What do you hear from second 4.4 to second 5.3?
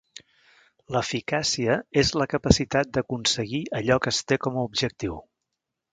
com a objectiu.